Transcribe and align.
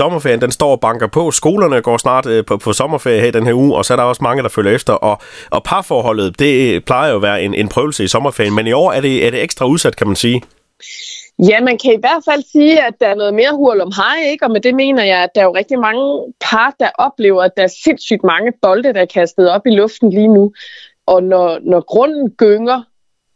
sommerferien, 0.00 0.40
den 0.40 0.50
står 0.50 0.70
og 0.70 0.80
banker 0.80 1.06
på. 1.06 1.30
Skolerne 1.30 1.80
går 1.80 1.96
snart 1.96 2.26
øh, 2.26 2.44
på, 2.44 2.56
på 2.56 2.72
sommerferie 2.72 3.20
her 3.20 3.28
i 3.28 3.30
den 3.30 3.46
her 3.46 3.54
uge, 3.54 3.76
og 3.76 3.84
så 3.84 3.92
er 3.94 3.96
der 3.96 4.04
også 4.04 4.22
mange, 4.22 4.42
der 4.42 4.48
følger 4.48 4.72
efter. 4.74 4.92
Og, 4.92 5.16
og 5.50 5.62
parforholdet, 5.62 6.38
det 6.38 6.84
plejer 6.84 7.10
jo 7.10 7.16
at 7.16 7.22
være 7.22 7.42
en, 7.42 7.54
en 7.54 7.68
prøvelse 7.68 8.04
i 8.04 8.08
sommerferien, 8.08 8.54
men 8.54 8.66
i 8.66 8.72
år 8.72 8.92
er 8.92 9.00
det, 9.00 9.26
er 9.26 9.30
det 9.30 9.42
ekstra 9.42 9.66
udsat, 9.66 9.96
kan 9.96 10.06
man 10.06 10.16
sige. 10.16 10.42
Ja, 11.50 11.60
man 11.60 11.78
kan 11.78 11.92
i 11.92 12.00
hvert 12.00 12.22
fald 12.30 12.42
sige, 12.52 12.86
at 12.86 12.94
der 13.00 13.06
er 13.06 13.14
noget 13.14 13.34
mere 13.34 13.52
hurl 13.52 13.80
om 13.80 13.92
hej, 13.96 14.30
ikke? 14.30 14.44
og 14.44 14.50
med 14.50 14.60
det 14.60 14.74
mener 14.74 15.04
jeg, 15.04 15.18
at 15.22 15.30
der 15.34 15.40
er 15.40 15.44
jo 15.44 15.54
rigtig 15.54 15.78
mange 15.78 16.32
par, 16.50 16.74
der 16.80 16.90
oplever, 16.98 17.42
at 17.42 17.56
der 17.56 17.62
er 17.62 17.74
sindssygt 17.84 18.24
mange 18.24 18.52
bolde, 18.62 18.94
der 18.94 19.00
er 19.00 19.14
kastet 19.18 19.50
op 19.50 19.66
i 19.66 19.70
luften 19.70 20.10
lige 20.10 20.28
nu. 20.28 20.52
Og 21.06 21.22
når, 21.22 21.58
når 21.62 21.80
grunden 21.80 22.30
gynger, 22.30 22.82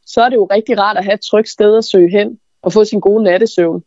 så 0.07 0.23
er 0.23 0.29
det 0.29 0.37
jo 0.37 0.45
rigtig 0.45 0.79
rart 0.79 0.97
at 0.97 1.05
have 1.05 1.15
et 1.15 1.21
trygt 1.31 1.49
sted 1.49 1.79
at 1.79 1.85
søge 1.85 2.11
hen 2.11 2.39
og 2.63 2.73
få 2.73 2.85
sin 2.85 3.01
gode 3.01 3.25
nattesøvn 3.25 3.83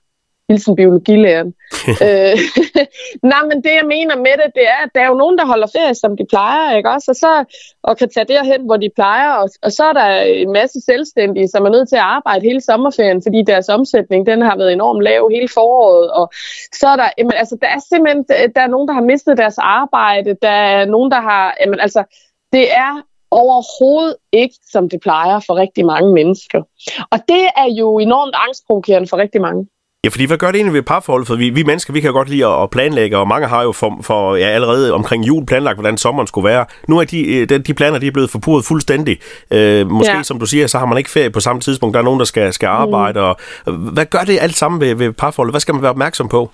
hilsen 0.50 0.76
biologilæreren. 0.76 1.54
øh, 2.08 2.38
nej, 3.32 3.42
men 3.50 3.58
det 3.64 3.74
jeg 3.80 3.88
mener 3.96 4.16
med 4.16 4.36
det, 4.42 4.50
det 4.56 4.66
er, 4.68 4.80
at 4.86 4.92
der 4.96 5.02
er 5.02 5.08
jo 5.08 5.14
nogen, 5.14 5.38
der 5.38 5.46
holder 5.46 5.68
ferie, 5.76 5.96
som 5.96 6.18
de 6.18 6.26
plejer, 6.30 6.78
ikke 6.78 6.90
også? 6.90 7.12
Og, 7.12 7.16
så, 7.16 7.32
og 7.84 7.98
kan 7.98 8.10
tage 8.10 8.26
derhen, 8.26 8.62
hvor 8.66 8.78
de 8.78 8.90
plejer, 8.96 9.32
og, 9.32 9.50
og 9.62 9.72
så 9.72 9.84
er 9.84 9.94
der 9.94 10.10
en 10.22 10.52
masse 10.52 10.82
selvstændige, 10.82 11.48
som 11.48 11.66
er 11.66 11.70
nødt 11.70 11.90
til 11.90 11.96
at 11.96 12.10
arbejde 12.18 12.42
hele 12.42 12.62
sommerferien, 12.62 13.22
fordi 13.26 13.44
deres 13.48 13.70
omsætning, 13.70 14.26
den 14.26 14.42
har 14.42 14.58
været 14.58 14.74
enormt 14.74 15.04
lav 15.04 15.30
hele 15.30 15.50
foråret, 15.54 16.12
og 16.12 16.30
så 16.80 16.88
er 16.88 16.96
der, 16.96 17.10
jamen, 17.18 17.34
altså, 17.36 17.58
der 17.62 17.68
er 17.68 17.80
simpelthen, 17.90 18.26
der 18.56 18.62
er 18.62 18.68
nogen, 18.68 18.88
der 18.88 18.94
har 18.94 19.02
mistet 19.02 19.38
deres 19.38 19.58
arbejde, 19.58 20.36
der 20.42 20.50
er 20.50 20.86
nogen, 20.86 21.12
der 21.12 21.22
har, 21.22 21.56
jamen, 21.62 21.80
altså, 21.80 22.04
det 22.54 22.74
er 22.74 23.02
overhovedet 23.32 24.16
ikke, 24.32 24.56
som 24.72 24.90
det 24.90 25.00
plejer 25.00 25.40
for 25.40 25.56
rigtig 25.56 25.86
mange 25.86 26.14
mennesker. 26.14 26.62
Og 27.12 27.20
det 27.28 27.44
er 27.58 27.70
jo 27.80 28.00
enormt 28.00 28.36
angstprovokerende 28.36 29.08
for 29.08 29.18
rigtig 29.18 29.42
mange. 29.42 29.68
Ja, 30.04 30.10
fordi 30.10 30.26
hvad 30.26 30.38
gør 30.38 30.48
det 30.48 30.56
egentlig 30.56 30.74
ved 30.74 30.82
parforholdet? 30.82 31.28
For 31.28 31.36
vi, 31.36 31.50
vi 31.50 31.64
mennesker, 31.64 31.94
vi 31.94 32.02
kan 32.02 32.14
godt 32.14 32.30
lide 32.30 32.46
at 32.46 32.70
planlægge, 32.70 33.18
og 33.18 33.28
mange 33.28 33.48
har 33.48 33.64
jo 33.64 33.72
for, 33.72 34.00
for 34.02 34.36
ja, 34.36 34.46
allerede 34.46 34.94
omkring 34.94 35.28
jul 35.28 35.46
planlagt, 35.46 35.76
hvordan 35.76 35.98
sommeren 35.98 36.28
skulle 36.28 36.50
være. 36.50 36.66
Nu 36.88 36.98
er 36.98 37.04
de, 37.04 37.36
øh, 37.36 37.50
de, 37.50 37.60
de 37.60 37.74
planer, 37.74 38.00
de 38.00 38.08
er 38.08 38.12
blevet 38.12 38.30
forpurret 38.30 38.66
fuldstændig. 38.66 39.20
Øh, 39.52 39.90
måske, 39.90 40.16
ja. 40.16 40.24
som 40.24 40.40
du 40.40 40.46
siger, 40.46 40.68
så 40.68 40.78
har 40.78 40.86
man 40.86 40.98
ikke 40.98 41.10
ferie 41.10 41.30
på 41.30 41.40
samme 41.40 41.62
tidspunkt. 41.62 41.94
Der 41.94 42.00
er 42.00 42.04
nogen, 42.04 42.20
der 42.20 42.26
skal, 42.26 42.54
skal 42.54 42.68
arbejde. 42.68 43.20
Mm. 43.20 43.26
Og, 43.26 43.36
hvad 43.74 44.06
gør 44.06 44.20
det 44.20 44.38
alt 44.42 44.56
sammen 44.56 44.82
ved, 44.82 44.96
ved 44.96 45.14
parforholdet? 45.14 45.54
Hvad 45.54 45.62
skal 45.62 45.74
man 45.74 45.82
være 45.82 45.92
opmærksom 45.92 46.28
på? 46.28 46.52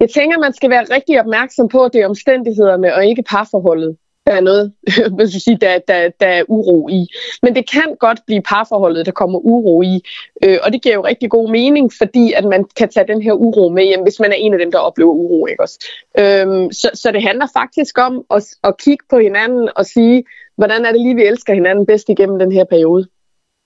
Jeg 0.00 0.08
tænker, 0.14 0.38
man 0.38 0.52
skal 0.52 0.70
være 0.70 0.84
rigtig 0.90 1.20
opmærksom 1.20 1.68
på, 1.68 1.84
at 1.84 1.92
det 1.92 2.00
er 2.00 2.08
omstændighederne 2.08 2.94
og 2.94 3.06
ikke 3.06 3.22
parforholdet 3.30 3.96
der 4.26 4.32
er 4.32 4.40
noget, 4.40 4.72
hvad 5.14 5.28
skal 5.28 5.40
sige, 5.40 5.58
der, 5.60 5.78
der, 5.88 6.10
der 6.20 6.26
er 6.26 6.42
uro 6.48 6.88
i. 6.88 7.06
Men 7.42 7.54
det 7.54 7.70
kan 7.70 7.96
godt 8.00 8.20
blive 8.26 8.42
parforholdet, 8.42 9.06
der 9.06 9.12
kommer 9.12 9.38
uro 9.38 9.82
i. 9.82 10.02
Øh, 10.44 10.58
og 10.62 10.72
det 10.72 10.82
giver 10.82 10.94
jo 10.94 11.04
rigtig 11.04 11.30
god 11.30 11.50
mening, 11.50 11.92
fordi 11.98 12.32
at 12.32 12.44
man 12.44 12.64
kan 12.76 12.88
tage 12.88 13.06
den 13.06 13.22
her 13.22 13.32
uro 13.32 13.68
med 13.68 13.84
hjem, 13.84 14.02
hvis 14.02 14.20
man 14.20 14.30
er 14.30 14.36
en 14.36 14.52
af 14.52 14.58
dem, 14.58 14.70
der 14.72 14.78
oplever 14.78 15.12
uro. 15.12 15.46
Ikke 15.46 15.62
også? 15.62 15.78
Øh, 16.18 16.72
så, 16.72 16.90
så 16.94 17.10
det 17.12 17.22
handler 17.22 17.46
faktisk 17.52 17.98
om 17.98 18.24
at, 18.30 18.44
at 18.64 18.78
kigge 18.78 19.04
på 19.10 19.18
hinanden 19.18 19.68
og 19.76 19.86
sige, 19.86 20.24
hvordan 20.56 20.84
er 20.84 20.92
det 20.92 21.00
lige, 21.00 21.14
vi 21.14 21.26
elsker 21.26 21.54
hinanden 21.54 21.86
bedst 21.86 22.08
igennem 22.08 22.38
den 22.38 22.52
her 22.52 22.64
periode. 22.64 23.06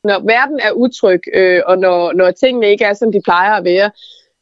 Når 0.05 0.19
verden 0.27 0.61
er 0.63 0.73
utryg, 0.73 1.21
øh, 1.35 1.63
og 1.67 1.79
når, 1.79 2.13
når 2.13 2.31
tingene 2.31 2.71
ikke 2.71 2.85
er, 2.85 2.95
som 2.95 3.13
de 3.13 3.21
plejer 3.25 3.53
at 3.53 3.65
være, 3.65 3.91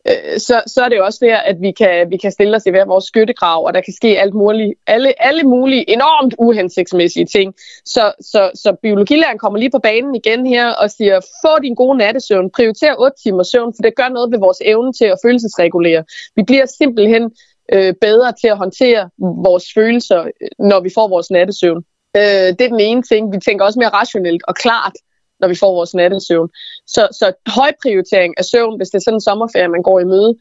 øh, 0.08 0.38
så, 0.38 0.62
så 0.66 0.82
er 0.82 0.88
det 0.88 1.02
også 1.02 1.18
der, 1.22 1.36
at 1.36 1.56
vi 1.60 1.70
kan, 1.70 2.10
vi 2.10 2.16
kan 2.16 2.32
stille 2.32 2.56
os 2.56 2.66
i 2.66 2.70
hver 2.70 2.84
vores 2.84 3.04
skyttegrav, 3.04 3.64
og 3.64 3.74
der 3.74 3.80
kan 3.80 3.92
ske 3.92 4.20
alt 4.20 4.34
muligt, 4.34 4.74
alle, 4.86 5.22
alle 5.26 5.42
mulige 5.42 5.90
enormt 5.90 6.34
uhensigtsmæssige 6.38 7.26
ting. 7.26 7.54
Så, 7.84 8.12
så, 8.20 8.50
så 8.54 8.76
biologilæreren 8.82 9.38
kommer 9.38 9.58
lige 9.58 9.70
på 9.70 9.78
banen 9.78 10.14
igen 10.14 10.46
her 10.46 10.68
og 10.70 10.90
siger, 10.90 11.20
få 11.44 11.62
din 11.62 11.74
gode 11.74 11.98
nattesøvn, 11.98 12.50
prioriter 12.50 12.94
8 12.98 13.16
timer 13.22 13.42
søvn, 13.42 13.72
for 13.76 13.82
det 13.82 13.96
gør 13.96 14.08
noget 14.08 14.32
ved 14.32 14.38
vores 14.38 14.58
evne 14.64 14.92
til 14.92 15.04
at 15.04 15.18
følelsesregulere. 15.24 16.04
Vi 16.36 16.42
bliver 16.42 16.66
simpelthen 16.66 17.30
øh, 17.72 17.94
bedre 18.00 18.32
til 18.40 18.48
at 18.48 18.58
håndtere 18.58 19.10
vores 19.18 19.64
følelser, 19.74 20.20
øh, 20.20 20.48
når 20.58 20.80
vi 20.80 20.90
får 20.94 21.08
vores 21.08 21.30
nattesøvn. 21.30 21.82
Øh, 22.16 22.48
det 22.56 22.60
er 22.60 22.74
den 22.76 22.80
ene 22.80 23.02
ting. 23.02 23.32
Vi 23.32 23.38
tænker 23.38 23.64
også 23.64 23.78
mere 23.78 23.88
rationelt 23.88 24.42
og 24.48 24.54
klart 24.54 24.92
når 25.40 25.48
vi 25.48 25.54
får 25.54 25.74
vores 25.74 25.94
nattesøvn. 25.94 26.48
Så, 26.86 27.08
så 27.12 27.32
høj 27.46 27.72
prioritering 27.82 28.34
af 28.38 28.44
søvn, 28.44 28.76
hvis 28.76 28.88
det 28.88 28.98
er 28.98 29.04
sådan 29.04 29.16
en 29.16 29.20
sommerferie, 29.20 29.68
man 29.68 29.82
går 29.82 30.00
i 30.00 30.04
møde, 30.04 30.36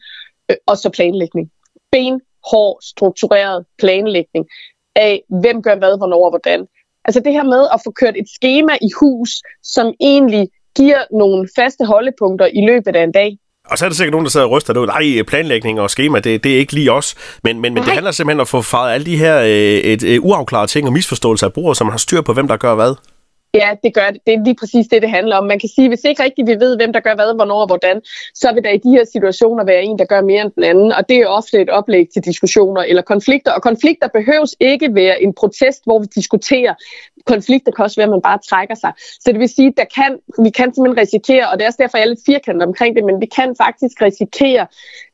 øh, 0.50 0.56
og 0.66 0.76
så 0.78 0.90
planlægning. 0.90 1.50
Benhård, 1.92 2.78
struktureret 2.82 3.64
planlægning 3.78 4.46
af, 4.96 5.22
hvem 5.42 5.62
gør 5.62 5.76
hvad, 5.76 5.98
hvornår 5.98 6.24
og 6.24 6.30
hvordan. 6.30 6.66
Altså 7.04 7.20
det 7.20 7.32
her 7.32 7.42
med 7.42 7.68
at 7.74 7.80
få 7.84 7.90
kørt 7.90 8.16
et 8.16 8.28
schema 8.28 8.74
i 8.82 8.90
hus, 9.00 9.30
som 9.62 9.86
egentlig 10.00 10.48
giver 10.76 11.02
nogle 11.10 11.48
faste 11.58 11.84
holdepunkter 11.84 12.46
i 12.46 12.66
løbet 12.66 12.96
af 12.96 13.02
en 13.02 13.12
dag. 13.12 13.38
Og 13.70 13.78
så 13.78 13.84
er 13.84 13.88
der 13.88 13.96
sikkert 13.96 14.12
nogen, 14.12 14.24
der 14.24 14.30
sidder 14.30 14.46
og 14.46 14.52
ryster, 14.52 14.86
nej, 14.86 15.22
planlægning 15.22 15.80
og 15.80 15.90
schema, 15.90 16.20
det, 16.20 16.44
det 16.44 16.54
er 16.54 16.58
ikke 16.58 16.72
lige 16.72 16.92
os. 16.92 17.14
Men, 17.44 17.60
men, 17.60 17.74
men 17.74 17.82
det 17.82 17.92
handler 17.92 18.10
simpelthen 18.10 18.40
om 18.40 18.42
at 18.42 18.48
få 18.48 18.62
faret 18.62 18.94
alle 18.94 19.06
de 19.06 19.16
her 19.16 19.40
øh, 19.40 19.48
et, 19.48 20.02
et, 20.02 20.18
uafklarede 20.18 20.70
ting 20.70 20.86
og 20.86 20.92
misforståelser 20.92 21.46
af 21.46 21.52
brugere, 21.52 21.76
som 21.76 21.88
har 21.88 21.98
styr 21.98 22.20
på, 22.20 22.32
hvem 22.32 22.48
der 22.48 22.56
gør 22.56 22.74
hvad. 22.74 22.94
Ja, 23.54 23.70
det 23.82 23.94
gør 23.94 24.10
det. 24.10 24.20
Det 24.26 24.34
er 24.34 24.44
lige 24.44 24.54
præcis 24.54 24.86
det, 24.86 25.02
det 25.02 25.10
handler 25.10 25.36
om. 25.36 25.46
Man 25.46 25.58
kan 25.58 25.68
sige, 25.68 25.88
hvis 25.88 26.04
ikke 26.04 26.22
rigtigt 26.22 26.48
vi 26.48 26.54
ved, 26.54 26.76
hvem 26.76 26.92
der 26.92 27.00
gør 27.00 27.14
hvad, 27.14 27.34
hvornår 27.34 27.60
og 27.60 27.66
hvordan, 27.66 28.00
så 28.34 28.52
vil 28.54 28.64
der 28.64 28.70
i 28.70 28.78
de 28.78 28.90
her 28.90 29.04
situationer 29.12 29.64
være 29.64 29.82
en, 29.82 29.98
der 29.98 30.04
gør 30.04 30.20
mere 30.20 30.42
end 30.42 30.52
den 30.54 30.64
anden. 30.64 30.92
Og 30.92 31.08
det 31.08 31.16
er 31.16 31.26
ofte 31.26 31.60
et 31.60 31.70
oplæg 31.70 32.06
til 32.12 32.24
diskussioner 32.24 32.82
eller 32.82 33.02
konflikter. 33.02 33.52
Og 33.52 33.62
konflikter 33.62 34.08
behøves 34.08 34.56
ikke 34.60 34.94
være 34.94 35.22
en 35.22 35.34
protest, 35.34 35.84
hvor 35.84 35.98
vi 35.98 36.06
diskuterer. 36.14 36.74
Konflikter 37.26 37.72
kan 37.72 37.84
også 37.84 37.96
være, 37.96 38.06
at 38.06 38.10
man 38.10 38.22
bare 38.22 38.38
trækker 38.48 38.74
sig. 38.74 38.92
Så 38.96 39.32
det 39.32 39.40
vil 39.40 39.48
sige, 39.48 39.74
at 39.78 39.88
kan, 39.94 40.18
vi 40.44 40.50
kan 40.50 40.74
simpelthen 40.74 41.00
risikere, 41.00 41.50
og 41.50 41.58
det 41.58 41.62
er 41.64 41.68
også 41.68 41.82
derfor, 41.82 41.98
jeg 41.98 42.04
er 42.04 42.08
lidt 42.08 42.26
firkantet 42.26 42.62
omkring 42.68 42.96
det, 42.96 43.04
men 43.04 43.20
vi 43.20 43.26
kan 43.26 43.54
faktisk 43.56 44.02
risikere, 44.02 44.66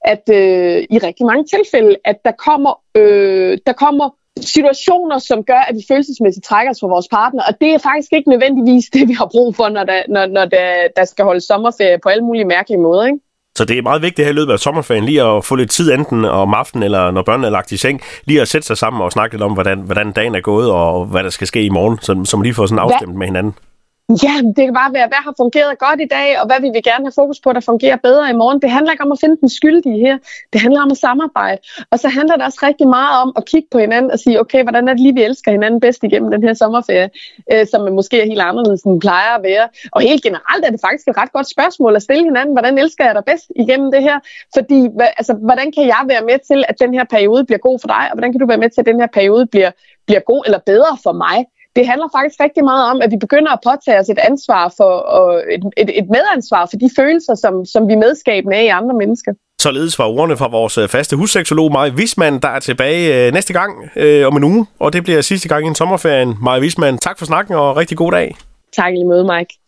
at 0.04 0.24
øh, 0.30 0.76
i 0.90 0.98
rigtig 0.98 1.26
mange 1.26 1.44
tilfælde, 1.44 1.96
at 2.04 2.16
der 2.24 2.32
kommer, 2.32 2.80
øh, 2.94 3.58
der 3.66 3.72
kommer 3.72 4.10
situationer, 4.40 5.18
som 5.18 5.44
gør, 5.44 5.62
at 5.68 5.74
vi 5.76 5.84
følelsesmæssigt 5.88 6.46
trækker 6.46 6.70
os 6.70 6.80
fra 6.80 6.86
vores 6.86 7.08
partner, 7.10 7.42
og 7.48 7.54
det 7.60 7.74
er 7.74 7.78
faktisk 7.78 8.12
ikke 8.12 8.30
nødvendigvis 8.30 8.84
det, 8.92 9.08
vi 9.08 9.12
har 9.12 9.28
brug 9.32 9.56
for, 9.56 9.68
når 9.68 9.84
der, 9.84 10.02
når, 10.08 10.26
når 10.26 10.44
der, 10.44 10.68
der 10.96 11.04
skal 11.04 11.24
holde 11.24 11.40
sommerferie 11.40 11.98
på 12.02 12.08
alle 12.08 12.24
mulige 12.24 12.44
mærkelige 12.44 12.80
måder. 12.80 13.06
Ikke? 13.06 13.18
Så 13.58 13.64
det 13.64 13.78
er 13.78 13.82
meget 13.82 14.02
vigtigt 14.02 14.26
her 14.26 14.32
i 14.32 14.36
løbet 14.36 14.52
af 14.52 14.58
sommerferien 14.58 15.04
lige 15.04 15.22
at 15.22 15.44
få 15.44 15.54
lidt 15.54 15.70
tid 15.70 15.92
enten 15.92 16.24
om 16.24 16.54
aftenen 16.54 16.82
eller 16.82 17.10
når 17.10 17.22
børnene 17.22 17.46
er 17.46 17.50
lagt 17.50 17.72
i 17.72 17.76
seng, 17.76 18.00
lige 18.24 18.40
at 18.40 18.48
sætte 18.48 18.66
sig 18.66 18.78
sammen 18.78 19.02
og 19.02 19.12
snakke 19.12 19.34
lidt 19.34 19.42
om, 19.42 19.52
hvordan, 19.52 19.80
hvordan 19.80 20.12
dagen 20.12 20.34
er 20.34 20.40
gået 20.40 20.70
og 20.70 21.04
hvad 21.04 21.24
der 21.24 21.30
skal 21.30 21.46
ske 21.46 21.62
i 21.62 21.68
morgen, 21.68 21.98
så, 22.02 22.20
så 22.24 22.36
man 22.36 22.42
lige 22.42 22.54
får 22.54 22.66
sådan 22.66 22.78
afstemt 22.78 23.14
med 23.14 23.26
hinanden. 23.26 23.54
Ja, 24.08 24.34
det 24.56 24.62
kan 24.66 24.74
bare 24.74 24.92
være, 24.92 25.08
hvad 25.12 25.22
har 25.26 25.34
fungeret 25.36 25.78
godt 25.78 26.00
i 26.00 26.08
dag, 26.16 26.40
og 26.40 26.46
hvad 26.46 26.60
vil 26.60 26.72
vi 26.76 26.80
gerne 26.90 27.04
have 27.04 27.18
fokus 27.22 27.40
på, 27.40 27.52
der 27.52 27.60
fungerer 27.60 27.96
bedre 27.96 28.30
i 28.30 28.36
morgen. 28.42 28.62
Det 28.62 28.70
handler 28.70 28.92
ikke 28.92 29.04
om 29.04 29.12
at 29.12 29.20
finde 29.20 29.36
den 29.40 29.48
skyldige 29.48 29.98
her. 30.06 30.18
Det 30.52 30.60
handler 30.60 30.80
om 30.82 30.90
at 30.90 30.96
samarbejde. 30.96 31.60
Og 31.90 31.98
så 31.98 32.08
handler 32.08 32.34
det 32.36 32.44
også 32.44 32.60
rigtig 32.62 32.88
meget 32.88 33.22
om 33.22 33.32
at 33.36 33.44
kigge 33.44 33.68
på 33.70 33.78
hinanden 33.78 34.10
og 34.10 34.18
sige, 34.18 34.40
okay, 34.40 34.62
hvordan 34.62 34.88
er 34.88 34.92
det 34.92 35.00
lige, 35.00 35.14
vi 35.14 35.22
elsker 35.22 35.50
hinanden 35.50 35.80
bedst 35.80 36.04
igennem 36.04 36.30
den 36.30 36.42
her 36.42 36.54
sommerferie, 36.54 37.10
øh, 37.52 37.66
som 37.66 37.92
måske 37.92 38.20
er 38.20 38.26
helt 38.26 38.40
anderledes, 38.40 38.82
end 38.82 39.00
plejer 39.00 39.30
at 39.38 39.42
være. 39.42 39.68
Og 39.92 40.00
helt 40.02 40.22
generelt 40.22 40.64
er 40.64 40.70
det 40.70 40.80
faktisk 40.80 41.08
et 41.08 41.16
ret 41.16 41.32
godt 41.32 41.50
spørgsmål 41.50 41.96
at 41.96 42.02
stille 42.02 42.24
hinanden, 42.24 42.54
hvordan 42.54 42.78
elsker 42.78 43.04
jeg 43.04 43.14
dig 43.14 43.24
bedst 43.24 43.46
igennem 43.56 43.92
det 43.92 44.02
her? 44.02 44.18
Fordi, 44.56 44.78
altså, 45.18 45.32
hvordan 45.34 45.72
kan 45.72 45.86
jeg 45.86 46.02
være 46.08 46.24
med 46.30 46.38
til, 46.46 46.64
at 46.68 46.76
den 46.80 46.94
her 46.94 47.04
periode 47.04 47.44
bliver 47.44 47.58
god 47.58 47.78
for 47.78 47.88
dig, 47.88 48.04
og 48.10 48.14
hvordan 48.14 48.32
kan 48.32 48.40
du 48.40 48.46
være 48.46 48.62
med 48.64 48.70
til, 48.70 48.80
at 48.80 48.86
den 48.86 49.00
her 49.00 49.08
periode 49.18 49.46
bliver, 49.46 49.70
bliver 50.06 50.20
god 50.20 50.42
eller 50.46 50.58
bedre 50.58 50.98
for 51.02 51.12
mig? 51.12 51.46
Det 51.76 51.86
handler 51.86 52.08
faktisk 52.16 52.40
rigtig 52.40 52.64
meget 52.64 52.90
om, 52.90 53.00
at 53.04 53.10
vi 53.10 53.16
begynder 53.16 53.52
at 53.52 53.58
påtage 53.64 53.98
os 54.00 54.08
et 54.08 54.18
ansvar 54.18 54.74
for, 54.76 54.92
og 55.18 55.42
et, 55.54 55.64
et, 55.76 55.98
et 55.98 56.06
medansvar 56.16 56.66
for 56.70 56.76
de 56.76 56.90
følelser, 56.98 57.34
som, 57.34 57.64
som 57.64 57.88
vi 57.88 57.94
medskabende 57.94 58.56
af 58.56 58.64
i 58.64 58.66
andre 58.80 58.94
mennesker. 58.94 59.32
Således 59.60 59.98
var 59.98 60.04
ordene 60.04 60.36
fra 60.36 60.48
vores 60.48 60.78
øh, 60.78 60.88
faste 60.88 61.16
husseksolog 61.16 61.72
Maja 61.72 61.92
Wisman, 61.92 62.38
der 62.38 62.48
er 62.48 62.58
tilbage 62.58 63.26
øh, 63.26 63.32
næste 63.32 63.52
gang 63.52 63.90
øh, 63.96 64.26
om 64.26 64.36
en 64.36 64.44
uge, 64.44 64.66
og 64.78 64.92
det 64.92 65.02
bliver 65.02 65.20
sidste 65.20 65.48
gang 65.48 65.64
i 65.64 65.68
en 65.68 65.74
sommerferien. 65.74 66.34
Maja 66.42 66.60
Wisman, 66.60 66.98
tak 66.98 67.18
for 67.18 67.24
snakken 67.24 67.54
og 67.54 67.76
rigtig 67.76 67.96
god 67.96 68.12
dag. 68.12 68.36
Tak 68.76 68.92
i 68.92 68.96
lige 68.96 69.04
måde, 69.04 69.24
Mike. 69.24 69.63